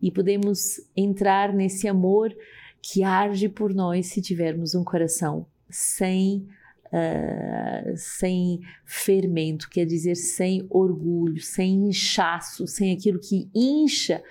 E 0.00 0.10
podemos 0.10 0.80
entrar 0.96 1.52
nesse 1.52 1.88
amor 1.88 2.34
que 2.82 3.02
arde 3.02 3.48
por 3.48 3.74
nós 3.74 4.06
se 4.06 4.20
tivermos 4.20 4.74
um 4.74 4.84
coração 4.84 5.46
sem 5.70 6.46
uh, 6.88 7.96
sem 7.96 8.60
fermento, 8.84 9.68
quer 9.68 9.84
dizer, 9.84 10.14
sem 10.14 10.66
orgulho, 10.70 11.40
sem 11.40 11.88
inchaço, 11.88 12.66
sem 12.66 12.92
aquilo 12.92 13.18
que 13.18 13.48
incha 13.54 14.22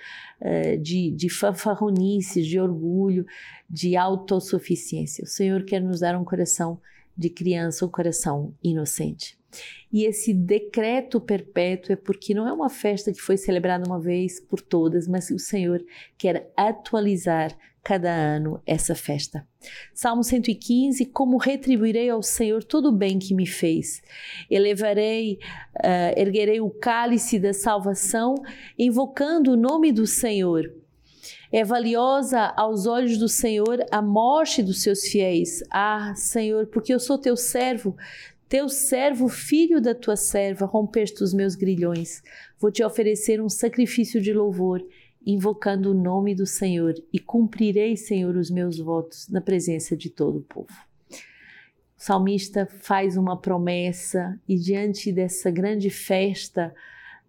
de, 0.80 1.10
de 1.10 1.28
fanfarronices, 1.28 2.46
de 2.46 2.60
orgulho, 2.60 3.26
de 3.68 3.96
autossuficiência. 3.96 5.24
O 5.24 5.26
Senhor 5.26 5.64
quer 5.64 5.80
nos 5.80 6.00
dar 6.00 6.16
um 6.16 6.24
coração 6.24 6.80
de 7.18 7.28
criança, 7.28 7.84
um 7.84 7.90
coração 7.90 8.54
inocente. 8.62 9.36
E 9.92 10.04
esse 10.04 10.32
decreto 10.32 11.20
perpétuo 11.20 11.92
é 11.92 11.96
porque 11.96 12.34
não 12.34 12.46
é 12.46 12.52
uma 12.52 12.68
festa 12.68 13.12
que 13.12 13.20
foi 13.20 13.36
celebrada 13.36 13.88
uma 13.88 13.98
vez 13.98 14.38
por 14.38 14.60
todas, 14.60 15.08
mas 15.08 15.30
o 15.30 15.38
Senhor 15.38 15.82
quer 16.16 16.52
atualizar 16.56 17.56
cada 17.82 18.10
ano 18.10 18.60
essa 18.66 18.94
festa. 18.94 19.46
Salmo 19.94 20.22
115: 20.22 21.06
Como 21.06 21.38
retribuirei 21.38 22.10
ao 22.10 22.22
Senhor 22.22 22.62
todo 22.62 22.90
o 22.90 22.92
bem 22.92 23.18
que 23.18 23.34
me 23.34 23.46
fez? 23.46 24.02
Elevarei, 24.50 25.38
uh, 25.76 26.18
erguerei 26.18 26.60
o 26.60 26.68
cálice 26.68 27.38
da 27.38 27.54
salvação, 27.54 28.34
invocando 28.78 29.52
o 29.52 29.56
nome 29.56 29.90
do 29.90 30.06
Senhor. 30.06 30.70
É 31.50 31.64
valiosa 31.64 32.52
aos 32.56 32.86
olhos 32.86 33.16
do 33.16 33.28
Senhor 33.28 33.84
a 33.90 34.02
morte 34.02 34.62
dos 34.62 34.82
seus 34.82 35.04
fiéis. 35.04 35.62
Ah, 35.70 36.14
Senhor, 36.14 36.66
porque 36.66 36.92
eu 36.92 37.00
sou 37.00 37.16
teu 37.16 37.36
servo, 37.36 37.96
teu 38.48 38.68
servo, 38.68 39.28
filho 39.28 39.80
da 39.80 39.94
tua 39.94 40.16
serva, 40.16 40.66
rompeste 40.66 41.22
os 41.22 41.32
meus 41.32 41.54
grilhões. 41.54 42.22
Vou 42.58 42.70
te 42.70 42.84
oferecer 42.84 43.40
um 43.40 43.48
sacrifício 43.48 44.20
de 44.20 44.32
louvor 44.32 44.84
invocando 45.26 45.90
o 45.90 45.94
nome 45.94 46.34
do 46.34 46.46
Senhor 46.46 46.94
e 47.12 47.18
cumprirei, 47.18 47.96
Senhor, 47.96 48.34
os 48.36 48.50
meus 48.50 48.78
votos 48.78 49.28
na 49.28 49.40
presença 49.40 49.96
de 49.96 50.08
todo 50.08 50.38
o 50.38 50.42
povo. 50.42 50.72
O 51.10 52.00
salmista 52.02 52.66
faz 52.66 53.16
uma 53.16 53.36
promessa 53.36 54.40
e 54.48 54.56
diante 54.56 55.12
dessa 55.12 55.50
grande 55.50 55.90
festa, 55.90 56.74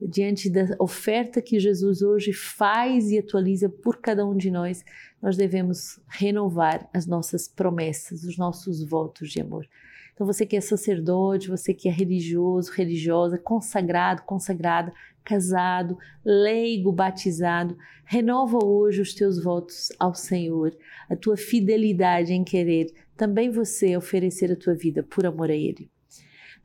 diante 0.01 0.49
da 0.49 0.75
oferta 0.79 1.41
que 1.41 1.59
Jesus 1.59 2.01
hoje 2.01 2.31
faz 2.31 3.11
e 3.11 3.19
atualiza 3.19 3.67
por 3.69 3.97
cada 3.97 4.25
um 4.25 4.35
de 4.35 4.49
nós, 4.49 4.83
nós 5.21 5.35
devemos 5.35 5.99
renovar 6.07 6.89
as 6.93 7.05
nossas 7.05 7.47
promessas, 7.47 8.23
os 8.23 8.37
nossos 8.37 8.83
votos 8.83 9.29
de 9.29 9.41
amor. 9.41 9.67
Então, 10.13 10.27
você 10.27 10.45
que 10.45 10.57
é 10.57 10.61
sacerdote, 10.61 11.47
você 11.47 11.73
que 11.73 11.87
é 11.87 11.91
religioso, 11.91 12.71
religiosa, 12.73 13.37
consagrado, 13.37 14.23
consagrada, 14.23 14.91
casado, 15.23 15.97
leigo, 16.25 16.91
batizado, 16.91 17.77
renova 18.05 18.59
hoje 18.61 19.01
os 19.01 19.13
teus 19.13 19.41
votos 19.41 19.89
ao 19.97 20.13
Senhor, 20.13 20.75
a 21.09 21.15
tua 21.15 21.37
fidelidade 21.37 22.33
em 22.33 22.43
querer 22.43 22.87
também 23.15 23.49
você 23.49 23.95
oferecer 23.95 24.51
a 24.51 24.55
tua 24.55 24.73
vida 24.73 25.03
por 25.03 25.25
amor 25.25 25.49
a 25.49 25.55
Ele. 25.55 25.89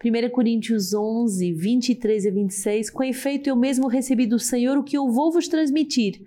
1 0.02 0.30
Coríntios 0.30 0.94
11, 0.94 1.52
23 1.52 2.26
a 2.26 2.30
26, 2.30 2.90
com 2.90 3.02
efeito 3.02 3.48
eu 3.48 3.56
mesmo 3.56 3.88
recebi 3.88 4.26
do 4.26 4.38
Senhor 4.38 4.78
o 4.78 4.84
que 4.84 4.96
eu 4.96 5.10
vou 5.10 5.32
vos 5.32 5.48
transmitir 5.48 6.22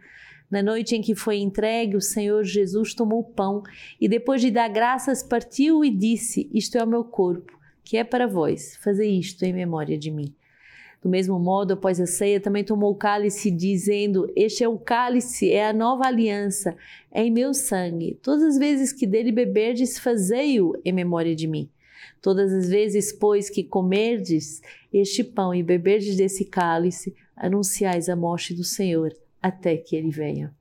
na 0.49 0.63
noite 0.63 0.95
em 0.95 1.01
que 1.01 1.13
foi 1.13 1.37
entregue, 1.37 1.97
o 1.97 2.01
Senhor 2.01 2.43
Jesus 2.43 2.93
tomou 2.93 3.19
o 3.19 3.23
pão 3.23 3.63
e, 3.99 4.07
depois 4.07 4.41
de 4.41 4.49
dar 4.49 4.69
graças, 4.69 5.21
partiu 5.21 5.83
e 5.83 5.89
disse: 5.89 6.49
Isto 6.53 6.77
é 6.77 6.83
o 6.83 6.87
meu 6.87 7.03
corpo, 7.03 7.59
que 7.83 7.97
é 7.97 8.03
para 8.03 8.27
vós. 8.27 8.77
Fazei 8.77 9.19
isto 9.19 9.43
em 9.43 9.53
memória 9.53 9.97
de 9.97 10.09
mim. 10.09 10.33
Do 11.03 11.09
mesmo 11.09 11.37
modo, 11.37 11.73
após 11.73 11.99
a 11.99 12.05
ceia, 12.05 12.39
também 12.39 12.63
tomou 12.63 12.91
o 12.91 12.95
cálice, 12.95 13.51
dizendo: 13.51 14.31
Este 14.35 14.63
é 14.63 14.69
o 14.69 14.79
cálice, 14.79 15.51
é 15.51 15.67
a 15.67 15.73
nova 15.73 16.05
aliança, 16.05 16.75
é 17.11 17.25
em 17.25 17.31
meu 17.31 17.53
sangue. 17.53 18.17
Todas 18.21 18.43
as 18.43 18.57
vezes 18.57 18.93
que 18.93 19.05
dele 19.05 19.31
beberdes, 19.33 19.99
fazei-o 19.99 20.79
em 20.83 20.93
memória 20.93 21.35
de 21.35 21.45
mim. 21.45 21.69
Todas 22.21 22.51
as 22.53 22.69
vezes, 22.69 23.11
pois, 23.11 23.49
que 23.49 23.63
comerdes 23.63 24.61
este 24.91 25.23
pão 25.23 25.53
e 25.53 25.61
beberdes 25.61 26.15
desse 26.15 26.45
cálice, 26.45 27.15
anunciais 27.35 28.09
a 28.09 28.15
morte 28.15 28.53
do 28.53 28.63
Senhor 28.63 29.15
até 29.41 29.77
que 29.77 29.95
ele 29.95 30.09
venha. 30.09 30.53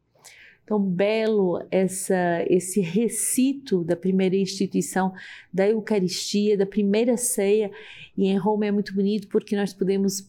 Então, 0.67 0.81
belo 0.81 1.65
essa, 1.71 2.45
esse 2.49 2.81
recito 2.81 3.85
da 3.85 3.95
primeira 3.95 4.35
instituição 4.35 5.15
da 5.53 5.69
Eucaristia, 5.69 6.59
da 6.59 6.67
primeira 6.67 7.17
ceia, 7.17 7.71
e 8.19 8.27
em 8.27 8.37
Roma 8.37 8.67
é 8.67 8.73
muito 8.73 8.93
bonito 8.93 9.29
porque 9.29 9.55
nós 9.55 9.73
podemos 9.73 10.29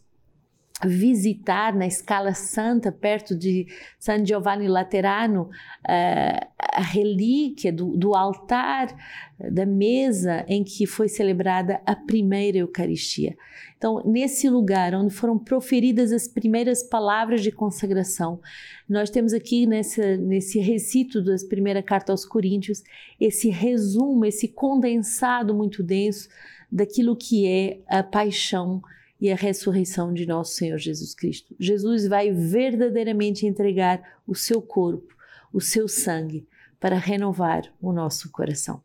visitar 0.85 1.75
na 1.75 1.87
escala 1.87 2.33
santa, 2.33 2.91
perto 2.91 3.35
de 3.35 3.65
San 3.97 4.23
Giovanni 4.23 4.67
Laterano, 4.67 5.43
uh, 5.43 6.47
a 6.59 6.81
relíquia 6.81 7.73
do, 7.73 7.97
do, 7.97 8.13
altar, 8.13 8.95
da 9.39 9.65
mesa 9.65 10.45
em 10.47 10.63
que 10.63 10.85
foi 10.85 11.07
celebrada 11.07 11.81
a 11.85 11.95
primeira 11.95 12.59
Eucaristia. 12.59 13.35
Então, 13.75 14.03
nesse 14.05 14.49
lugar 14.49 14.93
onde 14.93 15.13
foram 15.13 15.37
proferidas 15.37 16.11
as 16.11 16.27
primeiras 16.27 16.83
palavras 16.83 17.41
de 17.41 17.51
consagração, 17.51 18.39
nós 18.87 19.09
temos 19.09 19.33
aqui 19.33 19.65
nesse, 19.65 20.17
nesse 20.17 20.59
recito 20.59 21.23
da 21.23 21.35
primeira 21.49 21.81
carta 21.81 22.11
aos 22.11 22.25
Coríntios, 22.25 22.83
esse 23.19 23.49
resumo, 23.49 24.25
esse 24.25 24.47
condensado 24.47 25.55
muito 25.55 25.81
denso 25.81 26.29
daquilo 26.71 27.15
que 27.15 27.47
é 27.47 27.79
a 27.87 28.03
paixão 28.03 28.81
e 29.19 29.31
a 29.31 29.35
ressurreição 29.35 30.13
de 30.13 30.25
nosso 30.25 30.53
Senhor 30.55 30.77
Jesus 30.77 31.15
Cristo. 31.15 31.55
Jesus 31.59 32.07
vai 32.07 32.31
verdadeiramente 32.31 33.45
entregar 33.45 34.19
o 34.27 34.35
seu 34.35 34.61
corpo, 34.61 35.15
o 35.51 35.59
seu 35.59 35.87
sangue, 35.87 36.47
para 36.79 36.97
renovar 36.97 37.73
o 37.81 37.91
nosso 37.91 38.31
coração. 38.31 38.81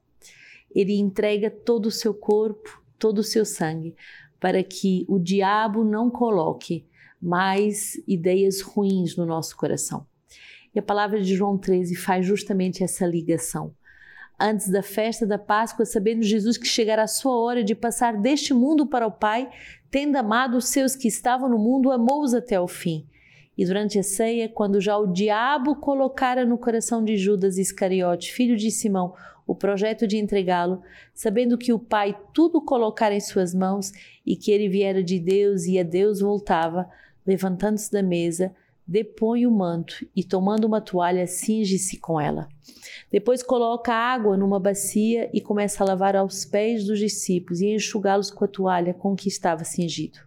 Ele 0.74 0.94
entrega 0.94 1.50
todo 1.50 1.86
o 1.86 1.90
seu 1.90 2.14
corpo, 2.14 2.82
todo 2.98 3.18
o 3.18 3.24
seu 3.24 3.44
sangue, 3.44 3.94
para 4.40 4.62
que 4.62 5.04
o 5.08 5.18
diabo 5.18 5.84
não 5.84 6.10
coloque 6.10 6.86
mais 7.20 8.02
ideias 8.08 8.60
ruins 8.60 9.16
no 9.16 9.26
nosso 9.26 9.56
coração. 9.56 10.06
E 10.74 10.78
a 10.78 10.82
palavra 10.82 11.20
de 11.20 11.36
João 11.36 11.58
13 11.58 11.94
faz 11.94 12.26
justamente 12.26 12.82
essa 12.82 13.06
ligação 13.06 13.74
antes 14.42 14.68
da 14.68 14.82
festa 14.82 15.24
da 15.24 15.38
Páscoa, 15.38 15.86
sabendo 15.86 16.22
Jesus 16.22 16.56
que 16.56 16.66
chegará 16.66 17.04
a 17.04 17.08
sua 17.08 17.38
hora 17.38 17.62
de 17.62 17.74
passar 17.76 18.16
deste 18.16 18.52
mundo 18.52 18.86
para 18.86 19.06
o 19.06 19.12
Pai, 19.12 19.48
tendo 19.92 20.16
amado 20.16 20.56
os 20.56 20.68
seus 20.68 20.96
que 20.96 21.06
estavam 21.06 21.50
no 21.50 21.58
mundo, 21.58 21.92
amou-os 21.92 22.32
até 22.32 22.58
o 22.58 22.66
fim. 22.66 23.06
E 23.58 23.66
durante 23.66 23.99
a 23.99 24.02
ceia, 24.02 24.49
quando 24.49 24.80
já 24.80 24.96
o 24.96 25.12
diabo 25.12 25.76
colocara 25.76 26.46
no 26.46 26.56
coração 26.56 27.04
de 27.04 27.18
Judas 27.18 27.58
Iscariote, 27.58 28.32
filho 28.32 28.56
de 28.56 28.70
Simão, 28.70 29.12
o 29.46 29.54
projeto 29.54 30.06
de 30.06 30.16
entregá-lo, 30.16 30.82
sabendo 31.12 31.58
que 31.58 31.75
o 31.75 31.78
Pai 31.78 32.18
tudo 32.32 32.62
colocara 32.62 33.14
em 33.14 33.20
suas 33.20 33.54
mãos 33.54 33.92
e 34.25 34.34
que 34.34 34.50
ele 34.50 34.66
viera 34.66 35.04
de 35.04 35.18
Deus 35.18 35.66
e 35.66 35.78
a 35.78 35.82
Deus 35.82 36.20
voltava, 36.20 36.88
levantando-se 37.26 37.92
da 37.92 38.02
mesa, 38.02 38.54
depõe 38.92 39.46
o 39.46 39.50
manto 39.50 40.06
e, 40.14 40.22
tomando 40.22 40.66
uma 40.66 40.78
toalha, 40.78 41.26
cinge-se 41.26 41.96
com 41.96 42.20
ela. 42.20 42.46
Depois 43.11 43.42
coloca 43.42 43.92
água 43.92 44.37
numa 44.37 44.61
bacia 44.61 45.30
e 45.32 45.40
começa 45.40 45.82
a 45.82 45.87
lavar 45.87 46.14
aos 46.14 46.44
pés 46.44 46.84
dos 46.84 46.99
discípulos 46.99 47.62
e 47.62 47.75
enxugá-los 47.75 48.30
com 48.30 48.44
a 48.44 48.49
toalha 48.49 48.92
com 48.92 49.16
que 49.16 49.28
estava 49.28 49.64
cingido. 49.64 50.18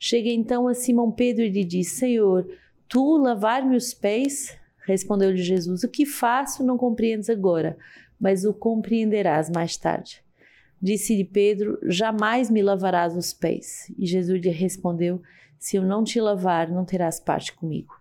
Chega 0.00 0.30
então 0.30 0.66
a 0.66 0.74
Simão 0.74 1.12
Pedro 1.12 1.44
e 1.44 1.50
lhe 1.50 1.64
diz: 1.64 1.88
Senhor, 1.88 2.48
tu 2.88 3.18
lavar-me 3.18 3.76
os 3.76 3.92
pés? 3.92 4.56
Respondeu-lhe 4.86 5.42
Jesus: 5.42 5.82
O 5.82 5.88
que 5.88 6.06
faço 6.06 6.64
não 6.64 6.78
compreendes 6.78 7.28
agora, 7.28 7.76
mas 8.18 8.44
o 8.44 8.54
compreenderás 8.54 9.50
mais 9.50 9.76
tarde. 9.76 10.22
Disse-lhe 10.80 11.24
Pedro: 11.24 11.78
Jamais 11.82 12.48
me 12.48 12.62
lavarás 12.62 13.14
os 13.14 13.34
pés. 13.34 13.92
E 13.98 14.06
Jesus 14.06 14.40
lhe 14.40 14.50
respondeu: 14.50 15.20
Se 15.58 15.76
eu 15.76 15.82
não 15.82 16.02
te 16.02 16.18
lavar, 16.20 16.70
não 16.70 16.86
terás 16.86 17.20
parte 17.20 17.52
comigo. 17.52 17.97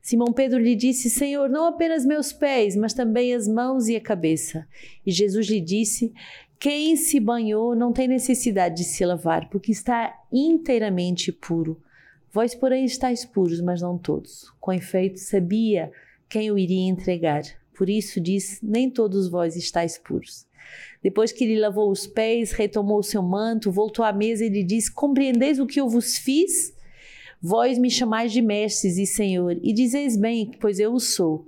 Simão 0.00 0.32
Pedro 0.32 0.58
lhe 0.58 0.74
disse: 0.74 1.10
Senhor, 1.10 1.48
não 1.48 1.66
apenas 1.66 2.04
meus 2.04 2.32
pés, 2.32 2.76
mas 2.76 2.94
também 2.94 3.34
as 3.34 3.48
mãos 3.48 3.88
e 3.88 3.96
a 3.96 4.00
cabeça. 4.00 4.66
E 5.04 5.10
Jesus 5.10 5.46
lhe 5.48 5.60
disse: 5.60 6.12
Quem 6.58 6.96
se 6.96 7.18
banhou 7.18 7.74
não 7.74 7.92
tem 7.92 8.06
necessidade 8.06 8.76
de 8.76 8.84
se 8.84 9.04
lavar, 9.04 9.48
porque 9.48 9.72
está 9.72 10.14
inteiramente 10.32 11.32
puro. 11.32 11.80
Vós, 12.32 12.54
porém, 12.54 12.84
estáis 12.84 13.24
puros, 13.24 13.60
mas 13.60 13.80
não 13.80 13.96
todos. 13.96 14.52
Com 14.60 14.72
efeito, 14.72 15.18
sabia 15.18 15.90
quem 16.28 16.50
o 16.50 16.58
iria 16.58 16.88
entregar. 16.88 17.42
Por 17.74 17.88
isso 17.88 18.20
disse: 18.20 18.64
Nem 18.64 18.90
todos 18.90 19.28
vós 19.28 19.56
estáis 19.56 19.98
puros. 19.98 20.46
Depois 21.02 21.32
que 21.32 21.46
lhe 21.46 21.58
lavou 21.58 21.90
os 21.90 22.06
pés, 22.06 22.52
retomou 22.52 22.98
o 22.98 23.02
seu 23.02 23.22
manto, 23.22 23.70
voltou 23.70 24.04
à 24.04 24.12
mesa 24.12 24.44
e 24.44 24.48
lhe 24.48 24.64
disse: 24.64 24.92
Compreendeis 24.92 25.58
o 25.58 25.66
que 25.66 25.80
eu 25.80 25.88
vos 25.88 26.16
fiz? 26.16 26.75
Vós 27.40 27.78
me 27.78 27.90
chamais 27.90 28.32
de 28.32 28.40
mestres 28.40 28.96
e 28.98 29.06
senhor, 29.06 29.58
e 29.62 29.72
dizeis 29.72 30.16
bem, 30.16 30.50
pois 30.60 30.78
eu 30.78 30.92
o 30.92 31.00
sou. 31.00 31.46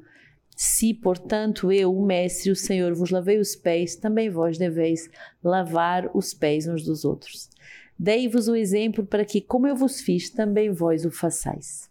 Se, 0.61 0.93
portanto, 0.93 1.71
eu, 1.71 1.97
o 1.97 2.05
mestre, 2.05 2.51
o 2.51 2.57
Senhor, 2.57 2.93
vos 2.93 3.11
lavei 3.11 3.39
os 3.39 3.55
pés, 3.55 3.95
também 3.95 4.29
vós 4.29 4.59
deveis 4.59 5.09
lavar 5.43 6.11
os 6.13 6.35
pés 6.35 6.67
uns 6.67 6.83
dos 6.83 7.05
outros. 7.05 7.49
Dei-vos 7.97 8.49
o 8.49 8.57
exemplo 8.57 9.07
para 9.07 9.25
que, 9.25 9.41
como 9.41 9.69
eu 9.69 9.77
vos 9.77 10.01
fiz, 10.01 10.31
também 10.31 10.73
vós 10.73 11.05
o 11.05 11.13
façais. 11.13 11.89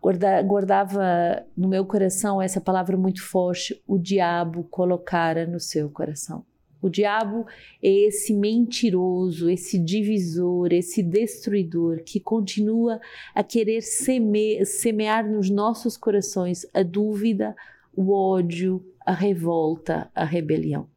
Guarda, 0.00 0.40
guardava 0.42 1.46
no 1.54 1.68
meu 1.68 1.84
coração 1.84 2.40
essa 2.40 2.60
palavra 2.60 2.96
muito 2.96 3.22
forte: 3.22 3.82
o 3.86 3.98
diabo 3.98 4.64
colocara 4.64 5.46
no 5.46 5.60
seu 5.60 5.90
coração. 5.90 6.46
O 6.82 6.90
diabo 6.90 7.46
é 7.80 7.88
esse 7.88 8.34
mentiroso, 8.34 9.48
esse 9.48 9.78
divisor, 9.78 10.72
esse 10.72 11.00
destruidor 11.00 12.02
que 12.04 12.18
continua 12.18 13.00
a 13.32 13.44
querer 13.44 13.82
seme 13.82 14.66
semear 14.66 15.24
nos 15.24 15.48
nossos 15.48 15.96
corações 15.96 16.66
a 16.74 16.82
dúvida, 16.82 17.54
o 17.94 18.12
ódio, 18.12 18.84
a 19.06 19.12
revolta, 19.12 20.10
a 20.12 20.24
rebelião. 20.24 20.88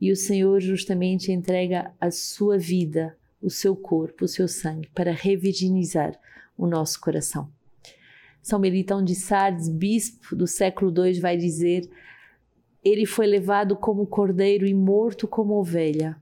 E 0.00 0.12
o 0.12 0.16
Senhor 0.16 0.60
justamente 0.60 1.32
entrega 1.32 1.92
a 2.00 2.10
sua 2.12 2.56
vida, 2.56 3.16
o 3.42 3.50
seu 3.50 3.74
corpo, 3.74 4.26
o 4.26 4.28
seu 4.28 4.46
sangue 4.46 4.88
para 4.94 5.10
revirginizar 5.10 6.16
o 6.56 6.68
nosso 6.68 7.00
coração. 7.00 7.50
São 8.40 8.60
Melitão 8.60 9.02
de 9.02 9.16
Sardes, 9.16 9.68
bispo 9.68 10.36
do 10.36 10.46
século 10.46 10.92
II, 11.04 11.18
vai 11.18 11.36
dizer 11.36 11.90
ele 12.88 13.04
foi 13.04 13.26
levado 13.26 13.74
como 13.76 14.06
cordeiro 14.06 14.66
e 14.66 14.72
morto 14.72 15.26
como 15.26 15.54
ovelha. 15.54 16.16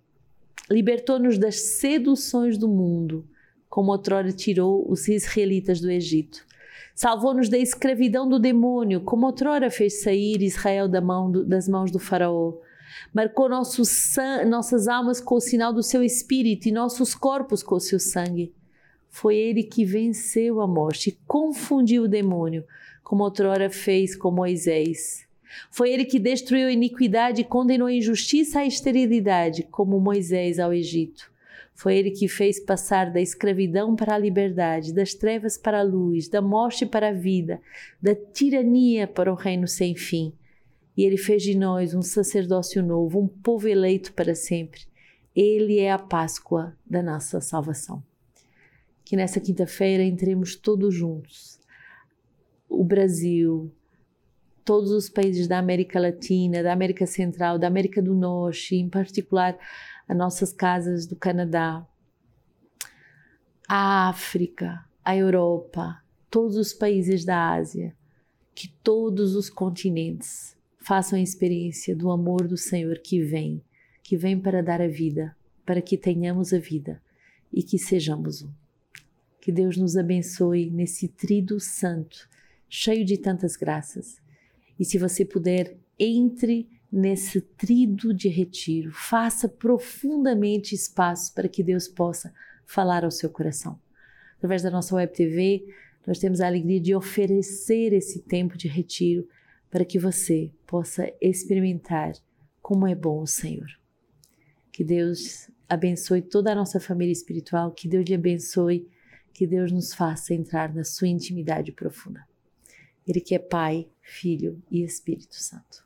Libertou-nos 0.70 1.36
das 1.36 1.60
seduções 1.60 2.56
do 2.56 2.66
mundo, 2.66 3.26
como 3.68 3.92
outrora 3.92 4.32
tirou 4.32 4.90
os 4.90 5.06
israelitas 5.08 5.80
do 5.80 5.90
Egito. 5.90 6.46
Salvou-nos 6.94 7.48
da 7.48 7.58
escravidão 7.58 8.28
do 8.28 8.38
demônio, 8.38 9.02
como 9.02 9.26
outrora 9.26 9.70
fez 9.70 10.00
sair 10.02 10.40
Israel 10.42 10.88
da 10.88 11.00
mão 11.00 11.30
do, 11.30 11.44
das 11.44 11.68
mãos 11.68 11.90
do 11.90 11.98
Faraó. 11.98 12.54
Marcou 13.12 13.48
nossas 13.48 14.88
almas 14.88 15.20
com 15.20 15.34
o 15.34 15.40
sinal 15.40 15.72
do 15.72 15.82
seu 15.82 16.02
espírito 16.02 16.68
e 16.68 16.72
nossos 16.72 17.14
corpos 17.14 17.62
com 17.62 17.74
o 17.74 17.80
seu 17.80 17.98
sangue. 17.98 18.54
Foi 19.10 19.36
ele 19.36 19.64
que 19.64 19.84
venceu 19.84 20.60
a 20.60 20.66
morte 20.66 21.10
e 21.10 21.18
confundiu 21.26 22.04
o 22.04 22.08
demônio, 22.08 22.64
como 23.02 23.22
outrora 23.22 23.68
fez 23.68 24.16
com 24.16 24.30
Moisés. 24.30 25.26
Foi 25.70 25.90
ele 25.92 26.04
que 26.04 26.18
destruiu 26.18 26.68
a 26.68 26.72
iniquidade 26.72 27.40
e 27.40 27.44
condenou 27.44 27.88
a 27.88 27.92
injustiça 27.92 28.60
à 28.60 28.66
esterilidade, 28.66 29.64
como 29.64 30.00
Moisés 30.00 30.58
ao 30.58 30.72
Egito. 30.72 31.32
Foi 31.74 31.96
ele 31.96 32.12
que 32.12 32.28
fez 32.28 32.60
passar 32.60 33.12
da 33.12 33.20
escravidão 33.20 33.96
para 33.96 34.14
a 34.14 34.18
liberdade, 34.18 34.94
das 34.94 35.12
trevas 35.12 35.58
para 35.58 35.80
a 35.80 35.82
luz, 35.82 36.28
da 36.28 36.40
morte 36.40 36.86
para 36.86 37.08
a 37.08 37.12
vida, 37.12 37.60
da 38.00 38.14
tirania 38.14 39.08
para 39.08 39.32
o 39.32 39.34
reino 39.34 39.66
sem 39.66 39.96
fim. 39.96 40.32
E 40.96 41.04
ele 41.04 41.16
fez 41.16 41.42
de 41.42 41.56
nós 41.56 41.92
um 41.92 42.02
sacerdócio 42.02 42.80
novo, 42.82 43.20
um 43.20 43.26
povo 43.26 43.66
eleito 43.66 44.12
para 44.12 44.34
sempre. 44.34 44.82
Ele 45.34 45.80
é 45.80 45.90
a 45.90 45.98
Páscoa 45.98 46.76
da 46.88 47.02
nossa 47.02 47.40
salvação. 47.40 48.00
Que 49.04 49.16
nessa 49.16 49.40
quinta-feira 49.40 50.04
entremos 50.04 50.54
todos 50.54 50.94
juntos. 50.94 51.58
O 52.68 52.84
Brasil, 52.84 53.70
todos 54.64 54.90
os 54.90 55.08
países 55.08 55.46
da 55.46 55.58
América 55.58 56.00
Latina, 56.00 56.62
da 56.62 56.72
América 56.72 57.06
Central, 57.06 57.58
da 57.58 57.66
América 57.66 58.00
do 58.00 58.14
Norte, 58.14 58.74
em 58.74 58.88
particular 58.88 59.58
as 60.08 60.16
nossas 60.16 60.52
casas 60.52 61.06
do 61.06 61.14
Canadá, 61.14 61.86
a 63.68 64.08
África, 64.08 64.84
a 65.04 65.14
Europa, 65.14 66.02
todos 66.30 66.56
os 66.56 66.72
países 66.72 67.24
da 67.24 67.52
Ásia, 67.52 67.94
que 68.54 68.68
todos 68.82 69.34
os 69.34 69.50
continentes 69.50 70.56
façam 70.80 71.18
a 71.18 71.22
experiência 71.22 71.94
do 71.94 72.10
amor 72.10 72.48
do 72.48 72.56
Senhor 72.56 72.98
que 72.98 73.20
vem, 73.20 73.62
que 74.02 74.16
vem 74.16 74.38
para 74.38 74.62
dar 74.62 74.80
a 74.80 74.88
vida, 74.88 75.36
para 75.64 75.82
que 75.82 75.96
tenhamos 75.96 76.52
a 76.52 76.58
vida 76.58 77.02
e 77.52 77.62
que 77.62 77.78
sejamos 77.78 78.42
um. 78.42 78.50
Que 79.40 79.52
Deus 79.52 79.76
nos 79.76 79.96
abençoe 79.96 80.70
nesse 80.70 81.08
trido 81.08 81.60
santo, 81.60 82.28
cheio 82.68 83.04
de 83.04 83.18
tantas 83.18 83.56
graças 83.56 84.23
e 84.78 84.84
se 84.84 84.98
você 84.98 85.24
puder, 85.24 85.76
entre 85.98 86.68
nesse 86.90 87.40
trido 87.40 88.14
de 88.14 88.28
retiro, 88.28 88.92
faça 88.92 89.48
profundamente 89.48 90.74
espaço 90.74 91.34
para 91.34 91.48
que 91.48 91.62
Deus 91.62 91.88
possa 91.88 92.32
falar 92.66 93.04
ao 93.04 93.10
seu 93.10 93.28
coração. 93.30 93.78
Através 94.36 94.62
da 94.62 94.70
nossa 94.70 94.94
web 94.94 95.12
TV, 95.12 95.66
nós 96.06 96.18
temos 96.18 96.40
a 96.40 96.46
alegria 96.46 96.80
de 96.80 96.94
oferecer 96.94 97.92
esse 97.92 98.20
tempo 98.20 98.56
de 98.56 98.68
retiro 98.68 99.26
para 99.70 99.84
que 99.84 99.98
você 99.98 100.52
possa 100.66 101.10
experimentar 101.20 102.12
como 102.62 102.86
é 102.86 102.94
bom 102.94 103.22
o 103.22 103.26
Senhor. 103.26 103.66
Que 104.70 104.84
Deus 104.84 105.50
abençoe 105.68 106.22
toda 106.22 106.52
a 106.52 106.54
nossa 106.54 106.78
família 106.78 107.12
espiritual, 107.12 107.72
que 107.72 107.88
Deus 107.88 108.04
lhe 108.06 108.14
abençoe, 108.14 108.88
que 109.32 109.46
Deus 109.46 109.72
nos 109.72 109.92
faça 109.92 110.32
entrar 110.32 110.72
na 110.72 110.84
sua 110.84 111.08
intimidade 111.08 111.72
profunda. 111.72 112.24
Ele 113.06 113.20
que 113.20 113.34
é 113.34 113.38
Pai, 113.38 113.88
Filho 114.00 114.62
e 114.70 114.82
Espírito 114.82 115.34
Santo. 115.34 115.84